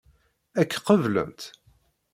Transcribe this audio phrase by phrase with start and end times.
[0.59, 1.41] Ad k-qeblent?